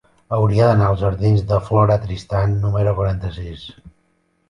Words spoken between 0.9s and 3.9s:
als jardins de Flora Tristán número quaranta-sis.